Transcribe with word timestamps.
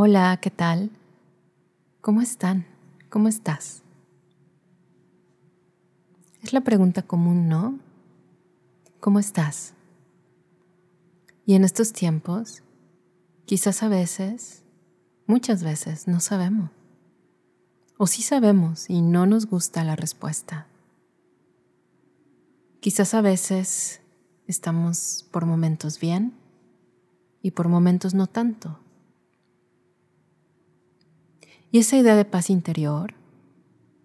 Hola, 0.00 0.38
¿qué 0.40 0.50
tal? 0.50 0.92
¿Cómo 2.00 2.20
están? 2.20 2.66
¿Cómo 3.10 3.26
estás? 3.26 3.82
Es 6.40 6.52
la 6.52 6.60
pregunta 6.60 7.02
común, 7.02 7.48
¿no? 7.48 7.80
¿Cómo 9.00 9.18
estás? 9.18 9.74
Y 11.44 11.56
en 11.56 11.64
estos 11.64 11.92
tiempos, 11.92 12.62
quizás 13.44 13.82
a 13.82 13.88
veces, 13.88 14.62
muchas 15.26 15.64
veces, 15.64 16.06
no 16.06 16.20
sabemos. 16.20 16.70
O 17.96 18.06
sí 18.06 18.22
sabemos 18.22 18.88
y 18.88 19.02
no 19.02 19.26
nos 19.26 19.46
gusta 19.46 19.82
la 19.82 19.96
respuesta. 19.96 20.68
Quizás 22.78 23.14
a 23.14 23.20
veces 23.20 24.00
estamos 24.46 25.26
por 25.32 25.44
momentos 25.44 25.98
bien 25.98 26.34
y 27.42 27.50
por 27.50 27.66
momentos 27.66 28.14
no 28.14 28.28
tanto. 28.28 28.78
Y 31.70 31.78
esa 31.80 31.96
idea 31.96 32.16
de 32.16 32.24
paz 32.24 32.48
interior, 32.48 33.14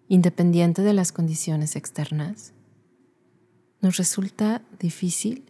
independiente 0.08 0.82
de 0.82 0.92
las 0.92 1.12
condiciones 1.12 1.76
externas, 1.76 2.52
nos 3.80 3.96
resulta 3.96 4.62
difícil 4.78 5.44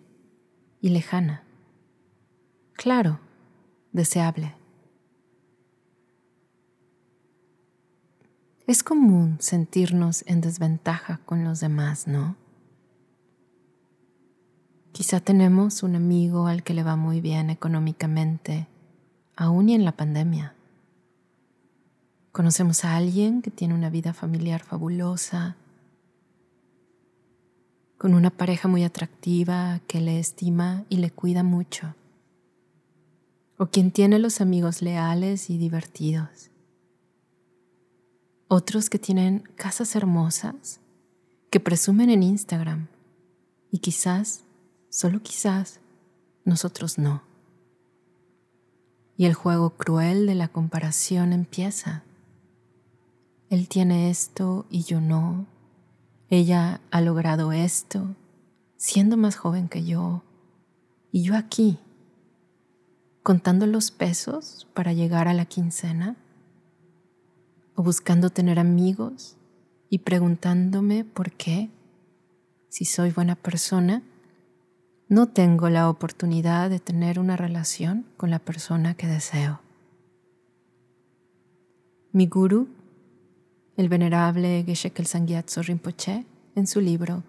y 0.81 0.91
lejana. 0.91 1.43
Claro, 2.75 3.21
deseable. 3.93 4.55
Es 8.67 8.83
común 8.83 9.37
sentirnos 9.41 10.25
en 10.27 10.41
desventaja 10.41 11.21
con 11.27 11.45
los 11.45 11.61
demás, 11.61 12.07
¿no? 12.07 12.37
Quizá 14.93 15.21
tenemos 15.21 15.83
un 15.83 15.97
amigo 15.97 16.47
al 16.47 16.63
que 16.63 16.73
le 16.73 16.85
va 16.85 16.97
muy 16.97 17.21
bien 17.21 17.51
económicamente, 17.51 18.69
aún 19.37 19.69
y 19.69 19.75
en 19.75 19.85
la 19.85 19.93
pandemia. 19.93 20.54
Conocemos 22.35 22.85
a 22.85 22.97
alguien 22.97 23.43
que 23.43 23.53
tiene 23.53 23.75
una 23.75 23.91
vida 23.91 24.13
familiar 24.13 24.65
fabulosa, 24.65 25.55
con 27.97 28.13
una 28.13 28.31
pareja 28.31 28.67
muy 28.67 28.83
atractiva 28.83 29.81
que 29.87 30.01
le 30.01 30.19
estima 30.19 30.85
y 30.89 30.97
le 30.97 31.13
cuida 31.13 31.45
mucho, 31.45 31.95
o 33.57 33.67
quien 33.67 33.93
tiene 33.93 34.19
los 34.19 34.41
amigos 34.41 34.83
leales 34.83 35.49
y 35.49 35.59
divertidos. 35.59 36.51
Otros 38.49 38.91
que 38.91 38.99
tienen 38.99 39.45
casas 39.55 39.95
hermosas 39.95 40.81
que 41.51 41.61
presumen 41.61 42.11
en 42.11 42.25
Instagram 42.25 42.89
y 43.71 43.79
quizás 43.79 44.43
solo 44.91 45.23
quizás 45.23 45.79
nosotros 46.45 46.99
no. 46.99 47.23
Y 49.17 49.27
el 49.27 49.35
juego 49.35 49.71
cruel 49.71 50.27
de 50.27 50.35
la 50.35 50.49
comparación 50.49 51.33
empieza. 51.33 52.03
Él 53.55 53.69
tiene 53.69 54.11
esto 54.11 54.67
y 54.69 54.83
yo 54.83 55.01
no. 55.01 55.47
Ella 56.29 56.81
ha 56.91 57.01
logrado 57.01 57.53
esto, 57.53 58.17
siendo 58.77 59.17
más 59.17 59.37
joven 59.37 59.69
que 59.69 59.85
yo. 59.85 60.25
Y 61.13 61.23
yo 61.23 61.37
aquí, 61.37 61.79
contando 63.23 63.69
los 63.69 63.93
pesos 63.93 64.67
para 64.75 64.93
llegar 64.93 65.29
a 65.29 65.35
la 65.35 65.45
quincena, 65.45 66.17
o 67.77 67.85
buscando 67.85 68.31
tener 68.31 68.59
amigos 68.59 69.37
y 69.89 69.99
preguntándome 69.99 71.05
por 71.05 71.31
qué, 71.31 71.71
si 72.69 72.85
soy 72.85 73.13
buena 73.13 73.37
persona, 73.37 74.03
no 75.09 75.29
tengo 75.29 75.69
la 75.69 75.89
oportunidad 75.89 76.71
de 76.71 76.81
tener 76.81 77.21
una 77.21 77.37
relación 77.37 78.05
con 78.17 78.33
la 78.33 78.41
persona 78.41 78.95
que 78.95 79.07
deseo. 79.07 79.61
Mi 82.11 82.27
guru, 82.27 82.74
el 83.77 83.89
venerable 83.89 84.65
Geshe 84.65 84.91
Kelsang 84.91 85.27
Rinpoche, 85.57 86.25
en 86.55 86.67
su 86.67 86.81
libro 86.81 87.23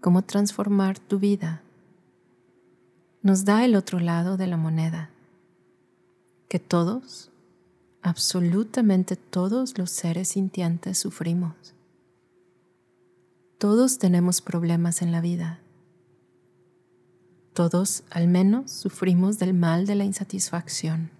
Cómo 0.00 0.22
transformar 0.22 0.98
tu 0.98 1.18
vida, 1.18 1.62
nos 3.22 3.44
da 3.44 3.64
el 3.64 3.74
otro 3.74 3.98
lado 3.98 4.36
de 4.36 4.46
la 4.46 4.56
moneda, 4.56 5.10
que 6.48 6.58
todos, 6.58 7.30
absolutamente 8.02 9.16
todos 9.16 9.76
los 9.76 9.90
seres 9.90 10.28
sintientes 10.28 10.98
sufrimos. 10.98 11.54
Todos 13.58 13.98
tenemos 13.98 14.40
problemas 14.40 15.02
en 15.02 15.10
la 15.10 15.20
vida 15.20 15.60
todos, 17.58 18.04
al 18.10 18.28
menos, 18.28 18.70
sufrimos 18.70 19.40
del 19.40 19.52
mal 19.52 19.84
de 19.84 19.96
la 19.96 20.04
insatisfacción. 20.04 21.10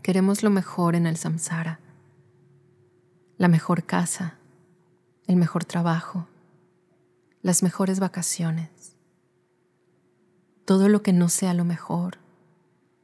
Queremos 0.00 0.44
lo 0.44 0.50
mejor 0.50 0.94
en 0.94 1.04
el 1.04 1.16
samsara, 1.16 1.80
la 3.38 3.48
mejor 3.48 3.84
casa, 3.84 4.34
el 5.26 5.36
mejor 5.36 5.64
trabajo, 5.64 6.26
las 7.42 7.62
mejores 7.62 8.00
vacaciones. 8.00 8.68
Todo 10.64 10.88
lo 10.88 11.02
que 11.02 11.12
no 11.12 11.28
sea 11.28 11.54
lo 11.54 11.64
mejor 11.64 12.18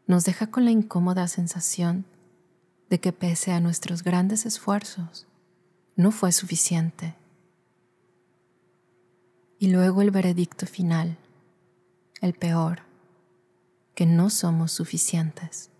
nos 0.06 0.24
deja 0.24 0.48
con 0.48 0.64
la 0.64 0.70
incómoda 0.70 1.28
sensación 1.28 2.04
de 2.90 3.00
que 3.00 3.12
pese 3.12 3.52
a 3.52 3.60
nuestros 3.60 4.02
grandes 4.02 4.46
esfuerzos, 4.46 5.26
no 5.96 6.10
fue 6.10 6.32
suficiente. 6.32 7.14
Y 9.58 9.68
luego 9.68 10.02
el 10.02 10.10
veredicto 10.10 10.66
final 10.66 11.16
el 12.22 12.34
peor, 12.34 12.82
que 13.96 14.06
no 14.06 14.30
somos 14.30 14.70
suficientes. 14.70 15.71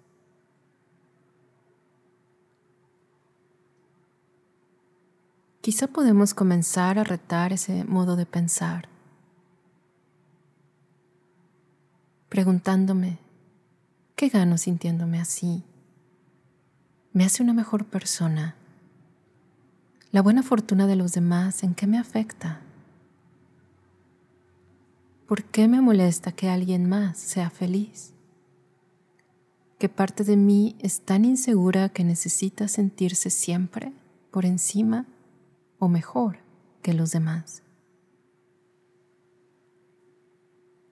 Quizá 5.63 5.87
podemos 5.87 6.35
comenzar 6.35 6.99
a 6.99 7.05
retar 7.05 7.53
ese 7.53 7.85
modo 7.85 8.17
de 8.17 8.27
pensar, 8.27 8.89
preguntándome, 12.29 13.21
¿qué 14.17 14.29
gano 14.29 14.59
sintiéndome 14.59 15.21
así? 15.21 15.63
¿Me 17.13 17.25
hace 17.25 17.45
una 17.45 17.53
mejor 17.53 17.85
persona? 17.85 18.57
¿La 20.11 20.21
buena 20.21 20.43
fortuna 20.43 20.89
de 20.89 20.97
los 20.97 21.13
demás 21.13 21.63
en 21.63 21.77
qué 21.77 21.87
me 21.87 21.97
afecta? 21.97 22.61
¿Por 25.29 25.45
qué 25.45 25.69
me 25.69 25.81
molesta 25.81 26.33
que 26.33 26.51
alguien 26.51 26.89
más 26.89 27.19
sea 27.19 27.51
feliz? 27.51 28.13
¿Qué 29.79 29.89
parte 29.89 30.25
de 30.25 30.37
mí 30.37 30.75
es 30.81 31.03
tan 31.03 31.25
insegura 31.25 31.89
que 31.89 32.03
necesita 32.03 32.67
sentirse 32.67 33.31
siempre 33.31 33.93
por 34.33 34.45
encima 34.45 35.07
o 35.83 35.89
mejor 35.89 36.39
que 36.81 36.95
los 36.95 37.11
demás? 37.11 37.61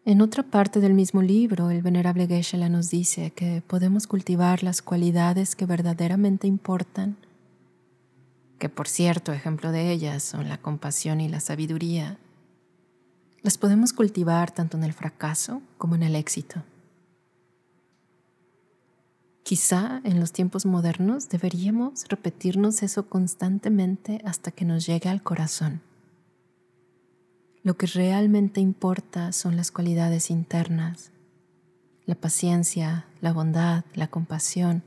En 0.05 0.21
otra 0.21 0.43
parte 0.43 0.81
del 0.81 0.95
mismo 0.95 1.23
libro, 1.23 1.71
el 1.71 1.81
venerable 1.81 2.27
geshe 2.27 2.57
nos 2.69 2.91
dice 2.91 3.31
que 3.31 3.63
podemos 3.65 4.09
cultivar 4.09 4.65
las 4.65 4.83
cualidades 4.83 5.55
que 5.55 5.65
verdaderamente 5.65 6.49
importan, 6.49 7.17
que 8.59 8.69
por 8.69 8.89
cierto, 8.89 9.33
ejemplo 9.33 9.71
de 9.71 9.93
ellas 9.93 10.25
son 10.25 10.49
la 10.49 10.59
compasión 10.59 11.21
y 11.21 11.29
la 11.29 11.39
sabiduría, 11.39 12.19
las 13.43 13.59
podemos 13.59 13.93
cultivar 13.93 14.51
tanto 14.51 14.77
en 14.77 14.83
el 14.83 14.93
fracaso 14.93 15.63
como 15.79 15.95
en 15.95 16.03
el 16.03 16.17
éxito. 16.17 16.65
Quizá 19.51 20.01
en 20.05 20.21
los 20.21 20.31
tiempos 20.31 20.65
modernos 20.65 21.29
deberíamos 21.29 22.05
repetirnos 22.09 22.85
eso 22.85 23.09
constantemente 23.09 24.21
hasta 24.25 24.53
que 24.53 24.65
nos 24.65 24.87
llegue 24.87 25.09
al 25.09 25.25
corazón. 25.25 25.81
Lo 27.65 27.77
que 27.77 27.89
realmente 27.89 28.61
importa 28.61 29.33
son 29.33 29.57
las 29.57 29.73
cualidades 29.73 30.31
internas, 30.31 31.11
la 32.07 32.15
paciencia, 32.15 33.07
la 33.21 33.33
bondad, 33.33 33.83
la 33.95 34.07
compasión, 34.07 34.85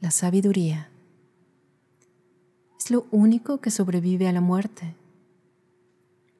la 0.00 0.10
sabiduría. 0.10 0.88
Es 2.80 2.90
lo 2.90 3.04
único 3.10 3.60
que 3.60 3.70
sobrevive 3.70 4.28
a 4.28 4.32
la 4.32 4.40
muerte 4.40 4.94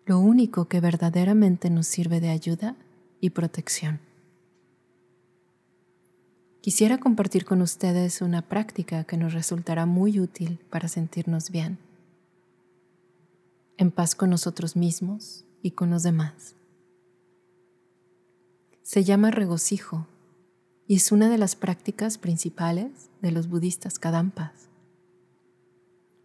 lo 0.06 0.18
único 0.18 0.64
que 0.64 0.80
verdaderamente 0.80 1.68
nos 1.68 1.86
sirve 1.88 2.20
de 2.20 2.30
ayuda 2.30 2.74
y 3.20 3.28
protección. 3.28 4.00
Quisiera 6.66 6.98
compartir 6.98 7.44
con 7.44 7.62
ustedes 7.62 8.20
una 8.22 8.42
práctica 8.42 9.04
que 9.04 9.16
nos 9.16 9.34
resultará 9.34 9.86
muy 9.86 10.18
útil 10.18 10.58
para 10.68 10.88
sentirnos 10.88 11.52
bien, 11.52 11.78
en 13.76 13.92
paz 13.92 14.16
con 14.16 14.30
nosotros 14.30 14.74
mismos 14.74 15.44
y 15.62 15.70
con 15.70 15.90
los 15.90 16.02
demás. 16.02 16.56
Se 18.82 19.04
llama 19.04 19.30
regocijo 19.30 20.08
y 20.88 20.96
es 20.96 21.12
una 21.12 21.28
de 21.28 21.38
las 21.38 21.54
prácticas 21.54 22.18
principales 22.18 23.10
de 23.22 23.30
los 23.30 23.48
budistas 23.48 24.00
kadampas. 24.00 24.68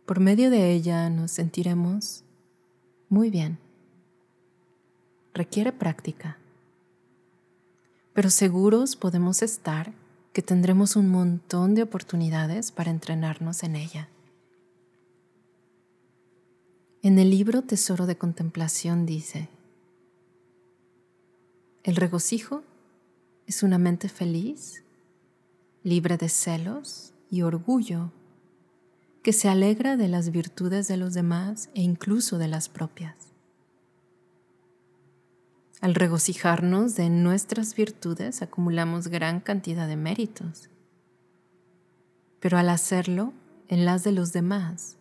Por 0.07 0.21
medio 0.21 0.49
de 0.49 0.71
ella 0.71 1.07
nos 1.11 1.29
sentiremos 1.29 2.23
muy 3.09 3.29
bien 3.29 3.59
requiere 5.35 5.71
práctica, 5.71 6.39
pero 8.13 8.31
seguros 8.31 8.95
podemos 8.95 9.43
estar 9.43 10.00
que 10.33 10.41
tendremos 10.41 10.95
un 10.95 11.09
montón 11.09 11.75
de 11.75 11.83
oportunidades 11.83 12.71
para 12.71 12.91
entrenarnos 12.91 13.63
en 13.63 13.75
ella. 13.75 14.07
En 17.01 17.19
el 17.19 17.31
libro 17.31 17.63
Tesoro 17.63 18.05
de 18.05 18.17
Contemplación 18.17 19.05
dice, 19.05 19.49
el 21.83 21.95
regocijo 21.95 22.63
es 23.47 23.63
una 23.63 23.79
mente 23.79 24.07
feliz, 24.07 24.83
libre 25.83 26.17
de 26.17 26.29
celos 26.29 27.11
y 27.31 27.41
orgullo, 27.41 28.11
que 29.23 29.33
se 29.33 29.49
alegra 29.49 29.97
de 29.97 30.07
las 30.07 30.29
virtudes 30.29 30.87
de 30.87 30.97
los 30.97 31.13
demás 31.13 31.69
e 31.73 31.81
incluso 31.81 32.37
de 32.37 32.47
las 32.47 32.69
propias. 32.69 33.30
Al 35.81 35.95
regocijarnos 35.95 36.95
de 36.95 37.09
nuestras 37.09 37.75
virtudes 37.75 38.43
acumulamos 38.43 39.07
gran 39.07 39.39
cantidad 39.39 39.87
de 39.87 39.95
méritos, 39.95 40.69
pero 42.39 42.59
al 42.59 42.69
hacerlo 42.69 43.33
en 43.67 43.83
las 43.83 44.03
de 44.03 44.11
los 44.11 44.31
demás, 44.31 44.97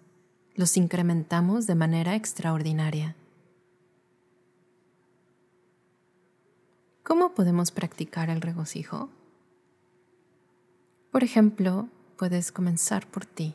los 0.54 0.78
incrementamos 0.78 1.66
de 1.66 1.74
manera 1.74 2.14
extraordinaria. 2.14 3.14
¿Cómo 7.02 7.34
podemos 7.34 7.72
practicar 7.72 8.30
el 8.30 8.40
regocijo? 8.40 9.10
Por 11.12 11.24
ejemplo, 11.24 11.90
puedes 12.16 12.52
comenzar 12.52 13.06
por 13.06 13.26
ti, 13.26 13.54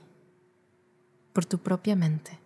por 1.33 1.45
tu 1.45 1.57
propia 1.57 1.95
mente. 1.95 2.45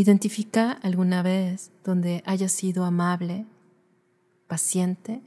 Identifica 0.00 0.72
alguna 0.82 1.22
vez 1.22 1.72
donde 1.84 2.22
hayas 2.24 2.52
sido 2.52 2.86
amable, 2.86 3.44
paciente 4.46 5.20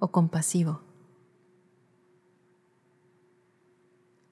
o 0.00 0.08
compasivo. 0.08 0.80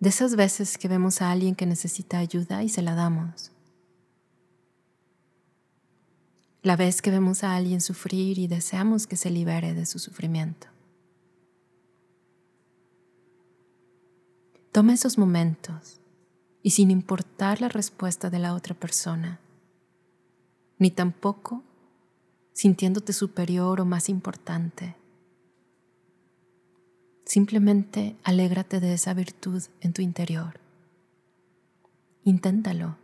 De 0.01 0.09
esas 0.09 0.35
veces 0.35 0.77
que 0.77 0.89
vemos 0.89 1.23
a 1.23 1.31
alguien 1.31 1.55
que 1.55 1.67
necesita 1.67 2.19
ayuda 2.19 2.65
y 2.65 2.69
se 2.69 2.83
la 2.83 2.97
damos. 2.97 3.53
La 6.65 6.75
vez 6.75 7.01
que 7.01 7.13
vemos 7.13 7.45
a 7.45 7.55
alguien 7.55 7.81
sufrir 7.81 8.41
y 8.41 8.49
deseamos 8.49 9.07
que 9.07 9.15
se 9.15 9.31
libere 9.31 9.73
de 9.73 9.87
su 9.87 10.01
sufrimiento. 10.01 10.67
Toma 14.73 14.95
esos 14.95 15.17
momentos 15.17 16.01
y 16.65 16.71
sin 16.71 16.91
importar 16.91 17.61
la 17.61 17.69
respuesta 17.69 18.31
de 18.31 18.41
la 18.41 18.55
otra 18.55 18.75
persona, 18.75 19.39
ni 20.79 20.91
tampoco 20.91 21.63
sintiéndote 22.53 23.13
superior 23.13 23.81
o 23.81 23.85
más 23.85 24.09
importante. 24.09 24.97
Simplemente 27.25 28.17
alégrate 28.25 28.81
de 28.81 28.95
esa 28.95 29.13
virtud 29.13 29.63
en 29.81 29.93
tu 29.93 30.01
interior. 30.01 30.59
Inténtalo. 32.25 32.97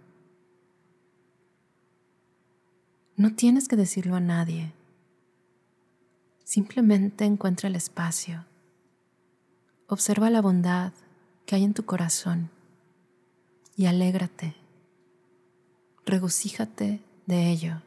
No 3.17 3.35
tienes 3.35 3.69
que 3.69 3.77
decirlo 3.77 4.17
a 4.17 4.21
nadie. 4.21 4.73
Simplemente 6.45 7.25
encuentra 7.25 7.69
el 7.69 7.77
espacio. 7.77 8.47
Observa 9.87 10.31
la 10.31 10.41
bondad 10.41 10.93
que 11.45 11.57
hay 11.57 11.65
en 11.65 11.75
tu 11.75 11.85
corazón 11.85 12.51
y 13.77 13.87
alégrate. 13.87 14.57
Regocíjate 16.07 17.01
de 17.27 17.51
ello. 17.51 17.83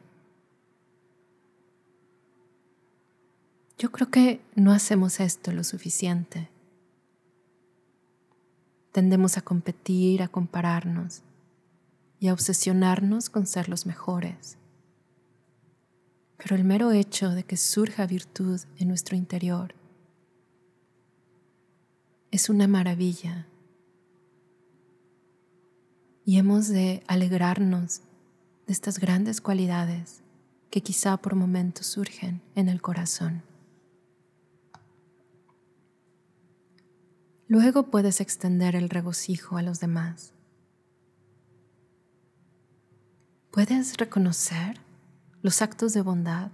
Yo 3.78 3.92
creo 3.92 4.10
que 4.10 4.40
no 4.54 4.72
hacemos 4.72 5.20
esto 5.20 5.52
lo 5.52 5.62
suficiente. 5.62 6.48
Tendemos 8.92 9.36
a 9.36 9.42
competir, 9.42 10.22
a 10.22 10.28
compararnos 10.28 11.22
y 12.18 12.28
a 12.28 12.32
obsesionarnos 12.32 13.28
con 13.28 13.46
ser 13.46 13.68
los 13.68 13.84
mejores. 13.84 14.56
Pero 16.38 16.56
el 16.56 16.64
mero 16.64 16.92
hecho 16.92 17.30
de 17.30 17.44
que 17.44 17.58
surja 17.58 18.06
virtud 18.06 18.60
en 18.78 18.88
nuestro 18.88 19.16
interior 19.16 19.74
es 22.30 22.48
una 22.48 22.66
maravilla 22.66 23.46
y 26.24 26.38
hemos 26.38 26.68
de 26.68 27.02
alegrarnos 27.06 28.02
de 28.66 28.72
estas 28.72 28.98
grandes 28.98 29.40
cualidades 29.40 30.22
que 30.70 30.82
quizá 30.82 31.16
por 31.16 31.34
momentos 31.34 31.86
surgen 31.86 32.42
en 32.54 32.68
el 32.68 32.82
corazón. 32.82 33.42
Luego 37.48 37.84
puedes 37.90 38.20
extender 38.20 38.74
el 38.74 38.90
regocijo 38.90 39.56
a 39.56 39.62
los 39.62 39.78
demás. 39.78 40.32
Puedes 43.52 43.96
reconocer 43.96 44.80
los 45.42 45.62
actos 45.62 45.94
de 45.94 46.02
bondad, 46.02 46.50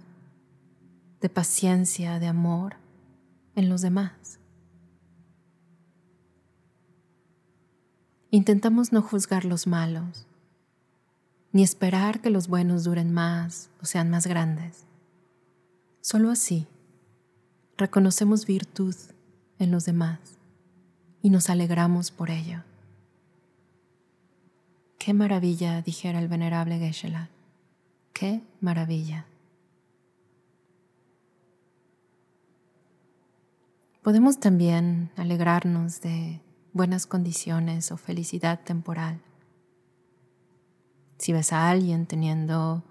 de 1.19 1.29
paciencia, 1.29 2.19
de 2.19 2.27
amor 2.27 2.75
en 3.55 3.69
los 3.69 3.81
demás. 3.81 4.39
Intentamos 8.29 8.91
no 8.91 9.01
juzgar 9.01 9.45
los 9.45 9.67
malos, 9.67 10.27
ni 11.53 11.63
esperar 11.63 12.19
que 12.19 12.31
los 12.31 12.47
buenos 12.47 12.83
duren 12.83 13.13
más 13.13 13.69
o 13.81 13.85
sean 13.85 14.09
más 14.09 14.27
grandes. 14.27 14.85
Solo 16.01 16.31
así 16.31 16.67
reconocemos 17.77 18.45
virtud 18.45 18.95
en 19.59 19.71
los 19.71 19.85
demás 19.85 20.19
y 21.21 21.29
nos 21.29 21.49
alegramos 21.49 22.11
por 22.11 22.31
ello. 22.31 22.63
Qué 24.97 25.13
maravilla, 25.13 25.81
dijera 25.81 26.19
el 26.19 26.27
venerable 26.27 26.79
geshe 26.79 27.13
Qué 28.13 28.41
maravilla. 28.59 29.25
Podemos 34.01 34.39
también 34.39 35.11
alegrarnos 35.15 36.01
de 36.01 36.41
buenas 36.73 37.05
condiciones 37.05 37.91
o 37.91 37.97
felicidad 37.97 38.59
temporal. 38.63 39.21
Si 41.23 41.31
ves 41.31 41.53
a 41.53 41.69
alguien 41.69 42.05
teniendo 42.05 42.83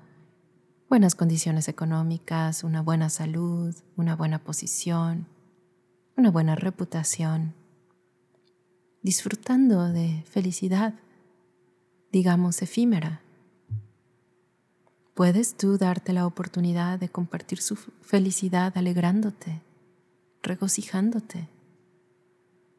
buenas 0.89 1.15
condiciones 1.15 1.69
económicas, 1.69 2.65
una 2.65 2.81
buena 2.81 3.11
salud, 3.11 3.77
una 3.95 4.17
buena 4.17 4.39
posición, 4.39 5.27
una 6.17 6.31
buena 6.31 6.55
reputación, 6.55 7.53
disfrutando 9.03 9.93
de 9.93 10.25
felicidad, 10.31 10.95
digamos 12.11 12.63
efímera. 12.63 13.21
Puedes 15.13 15.55
tú 15.55 15.77
darte 15.77 16.15
la 16.15 16.27
oportunidad 16.27 16.99
de 16.99 17.11
compartir 17.11 17.61
su 17.61 17.77
felicidad 17.77 18.73
alegrándote, 18.79 19.61
regocijándote. 20.43 21.51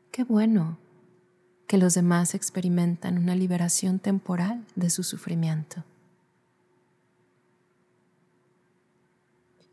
Qué 0.09 0.23
bueno 0.23 0.79
que 1.67 1.77
los 1.77 1.93
demás 1.93 2.35
experimentan 2.35 3.17
una 3.17 3.35
liberación 3.35 3.99
temporal 3.99 4.63
de 4.75 4.89
su 4.89 5.03
sufrimiento. 5.03 5.83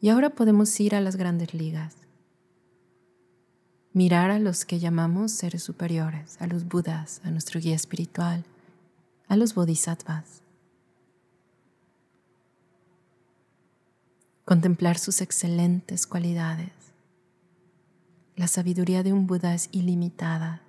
Y 0.00 0.09
ahora 0.09 0.30
podemos 0.30 0.78
ir 0.80 0.94
a 0.94 1.00
las 1.00 1.16
grandes 1.16 1.52
ligas 1.52 2.00
mirar 3.92 4.30
a 4.30 4.38
los 4.38 4.64
que 4.64 4.78
llamamos 4.78 5.32
seres 5.32 5.62
superiores, 5.62 6.37
a 6.40 6.47
los 6.47 6.68
budas, 6.68 7.20
a 7.25 7.30
nuestro 7.30 7.61
guía 7.61 7.75
espiritual, 7.75 8.44
a 9.28 9.37
los 9.37 9.54
bodhisattvas. 9.54 10.42
Contemplar 14.44 14.99
sus 14.99 15.20
excelentes 15.20 16.06
cualidades. 16.06 16.73
La 18.37 18.49
sabiduría 18.49 19.02
de 19.02 19.12
un 19.12 19.26
Buda 19.26 19.54
es 19.54 19.68
ilimitada. 19.70 20.62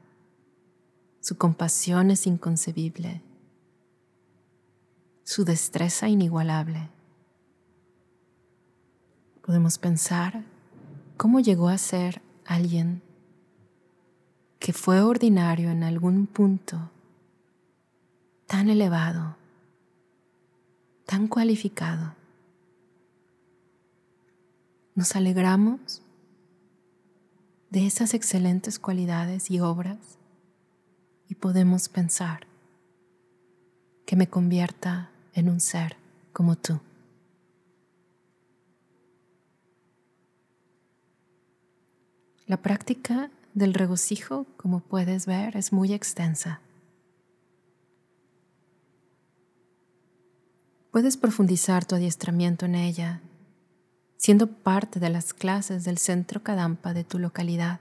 Su 1.22 1.38
compasión 1.38 2.10
es 2.10 2.26
inconcebible. 2.26 3.22
Su 5.24 5.46
destreza 5.46 6.10
inigualable. 6.10 6.90
Podemos 9.46 9.78
pensar 9.78 10.44
cómo 11.18 11.40
llegó 11.40 11.70
a 11.70 11.78
ser 11.78 12.24
alguien 12.44 13.04
que 14.58 14.74
fue 14.74 15.02
ordinario 15.02 15.70
en 15.70 15.84
algún 15.84 16.26
punto 16.26 16.90
tan 18.48 18.70
elevado, 18.70 19.38
tan 21.06 21.28
cualificado. 21.28 22.16
Nos 24.96 25.16
alegramos 25.16 26.02
de 27.70 27.86
esas 27.86 28.16
excelentes 28.16 28.80
cualidades 28.80 29.52
y 29.52 29.60
obras 29.60 30.18
y 31.32 31.36
podemos 31.36 31.88
pensar 31.88 32.46
que 34.06 34.18
me 34.18 34.28
convierta 34.28 35.12
en 35.34 35.48
un 35.48 35.62
ser 35.62 35.96
como 36.34 36.58
tú. 36.58 36.82
La 42.48 42.58
práctica 42.58 43.32
del 43.54 43.74
regocijo, 43.74 44.46
como 44.58 44.82
puedes 44.82 45.26
ver, 45.26 45.56
es 45.56 45.72
muy 45.72 45.94
extensa. 45.94 46.60
Puedes 50.92 51.16
profundizar 51.16 51.86
tu 51.86 51.96
adiestramiento 51.96 52.66
en 52.66 52.76
ella, 52.76 53.22
siendo 54.18 54.48
parte 54.48 55.00
de 55.00 55.10
las 55.10 55.34
clases 55.34 55.86
del 55.86 55.98
centro 55.98 56.44
Kadampa 56.44 56.94
de 56.94 57.06
tu 57.06 57.20
localidad, 57.20 57.80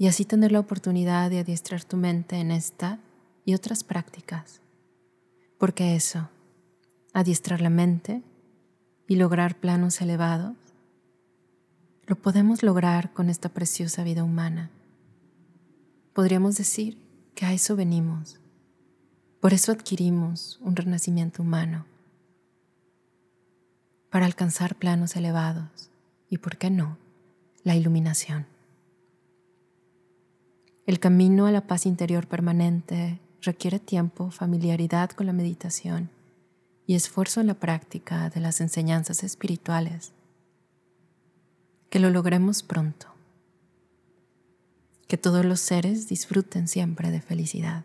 y 0.00 0.06
así 0.06 0.24
tener 0.24 0.50
la 0.50 0.60
oportunidad 0.60 1.28
de 1.28 1.40
adiestrar 1.40 1.84
tu 1.84 1.98
mente 1.98 2.36
en 2.36 2.52
esta 2.52 2.98
y 3.44 3.52
otras 3.52 3.84
prácticas, 3.84 4.62
porque 5.58 5.94
eso, 5.94 6.30
adiestrar 7.12 7.60
la 7.60 7.68
mente 7.68 8.22
y 9.08 9.16
lograr 9.16 9.56
planos 9.56 10.00
elevados, 10.00 10.56
lo 12.06 12.16
podemos 12.16 12.62
lograr 12.62 13.12
con 13.12 13.28
esta 13.28 13.50
preciosa 13.50 14.02
vida 14.02 14.24
humana. 14.24 14.70
Podríamos 16.14 16.56
decir 16.56 16.96
que 17.34 17.44
a 17.44 17.52
eso 17.52 17.76
venimos. 17.76 18.40
Por 19.38 19.52
eso 19.52 19.70
adquirimos 19.70 20.58
un 20.62 20.76
renacimiento 20.76 21.42
humano. 21.42 21.84
Para 24.08 24.24
alcanzar 24.24 24.76
planos 24.76 25.14
elevados 25.14 25.90
y, 26.30 26.38
¿por 26.38 26.56
qué 26.56 26.70
no?, 26.70 26.96
la 27.64 27.76
iluminación. 27.76 28.49
El 30.90 30.98
camino 30.98 31.46
a 31.46 31.52
la 31.52 31.68
paz 31.68 31.86
interior 31.86 32.26
permanente 32.26 33.20
requiere 33.42 33.78
tiempo, 33.78 34.32
familiaridad 34.32 35.10
con 35.10 35.26
la 35.26 35.32
meditación 35.32 36.10
y 36.84 36.96
esfuerzo 36.96 37.40
en 37.40 37.46
la 37.46 37.54
práctica 37.54 38.28
de 38.28 38.40
las 38.40 38.60
enseñanzas 38.60 39.22
espirituales 39.22 40.10
que 41.90 42.00
lo 42.00 42.10
logremos 42.10 42.64
pronto. 42.64 43.06
Que 45.06 45.16
todos 45.16 45.44
los 45.44 45.60
seres 45.60 46.08
disfruten 46.08 46.66
siempre 46.66 47.12
de 47.12 47.20
felicidad. 47.20 47.84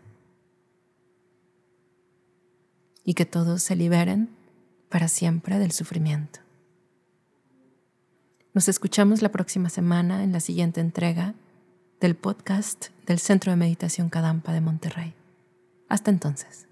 Y 3.04 3.14
que 3.14 3.24
todos 3.24 3.62
se 3.62 3.76
liberen 3.76 4.30
para 4.88 5.06
siempre 5.06 5.60
del 5.60 5.70
sufrimiento. 5.70 6.40
Nos 8.52 8.68
escuchamos 8.68 9.22
la 9.22 9.30
próxima 9.30 9.68
semana 9.68 10.24
en 10.24 10.32
la 10.32 10.40
siguiente 10.40 10.80
entrega 10.80 11.36
del 12.06 12.14
podcast 12.14 12.90
del 13.04 13.18
Centro 13.18 13.50
de 13.50 13.56
Meditación 13.56 14.10
Kadampa 14.10 14.52
de 14.52 14.60
Monterrey. 14.60 15.12
Hasta 15.88 16.12
entonces. 16.12 16.65